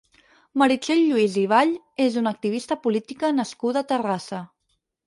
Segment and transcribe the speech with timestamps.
[0.61, 1.75] Meritxell Lluís i Vall
[2.09, 4.43] és una activista política nascuda a Terrassa.